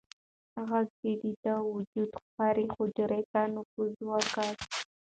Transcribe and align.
غږ 0.69 0.87
د 1.01 1.03
ده 1.21 1.31
د 1.45 1.47
وجود 1.73 2.09
هرې 2.37 2.65
حجرې 2.75 3.21
ته 3.31 3.41
نفوذ 3.53 3.95
وکړ. 4.09 4.49